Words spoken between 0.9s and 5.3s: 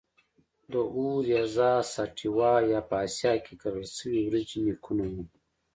Oryza sativa یا په اسیا کې کرل شوې وریجې نیکونه وو.